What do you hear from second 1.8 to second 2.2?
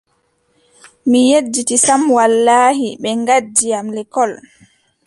sam